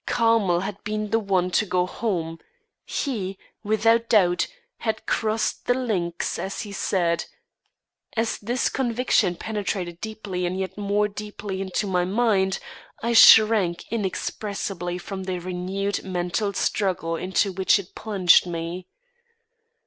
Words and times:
Carmel 0.07 0.61
had 0.61 0.83
been 0.83 1.11
the 1.11 1.19
one 1.19 1.51
to 1.51 1.63
go 1.63 1.85
home; 1.85 2.39
he, 2.87 3.37
without 3.63 4.09
doubt, 4.09 4.47
had 4.79 5.05
crossed 5.05 5.67
the 5.67 5.75
links, 5.75 6.39
as 6.39 6.61
he 6.61 6.71
said. 6.71 7.25
As 8.17 8.39
this 8.39 8.67
conviction 8.67 9.35
penetrated 9.35 10.01
deeply 10.01 10.47
and 10.47 10.57
yet 10.57 10.75
more 10.75 11.07
deeply 11.07 11.61
into 11.61 11.85
my 11.85 12.03
mind, 12.03 12.57
I 13.03 13.13
shrank 13.13 13.83
inexpressibly 13.91 14.97
from 14.97 15.25
the 15.25 15.37
renewed 15.37 16.03
mental 16.03 16.51
struggle 16.53 17.15
into 17.15 17.51
which 17.51 17.77
it 17.77 17.93
plunged 17.93 18.47
me. 18.47 18.87